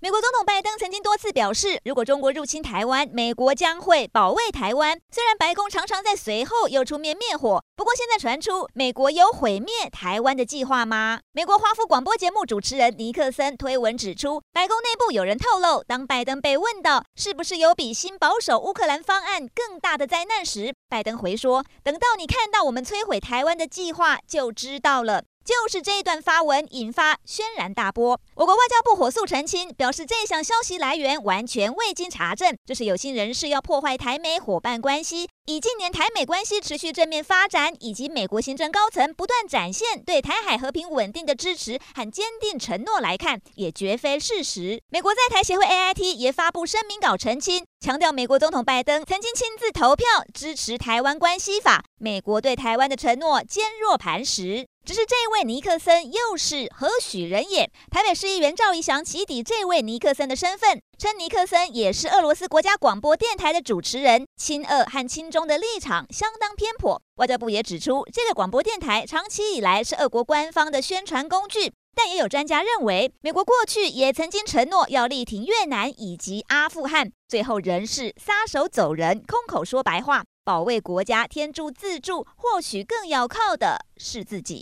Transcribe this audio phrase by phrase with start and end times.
[0.00, 4.96] 美国总统拜登曾经多次表示，如果中国入侵台湾，美国将会保卫台湾。
[5.10, 11.18] 虽然白宫常常在随后又出面灭火，不过现在传出美国有毁灭台湾的计划吗？
[11.32, 28.20] 美国华府广播节目主持人尼克森推文指出，白宫内部有人透露，当拜登被问到是不是有比新保守乌克兰方案更大的灾难时，拜登回说：“等到你看到我们摧毁台湾的计划，就知道了。”就是这一段发文引发轩然大波。
[28.34, 35.26] 我国外交部火速澄清，表示这项消息来源完全未经查证，这是有心人士要破坏台美伙伴关系。
[35.46, 44.82] 以近年台美关系持续正面发展，以及美国行政高层不断展现对台海和平稳定的支持和坚定承诺来看，也绝非事实。
[44.90, 50.04] 美国在台协会 AIT 也发布声明稿澄清，强调美国总统拜登曾经亲自投票
[50.34, 54.66] 支持台湾关系法，美国对台湾的承诺坚若磐石。
[54.88, 57.70] 只是这位尼克森又是何许人也？
[57.90, 66.98] 台北市议员赵怡翔起底这位尼克森的身份，称尼克森也是俄罗斯国家广播电台的主持人，亲俄和亲中的立场相当偏颇。
[67.16, 80.24] 外交部也指出，这个广播电台长期以来是俄国官方的宣传工具，但也有专家认为，美国过去也曾经承诺要力挺越南以及阿富汗，最后仍是撒手走人，空口说白话。
[80.44, 84.56] 保卫国家天助自助，或许更要靠的是自己。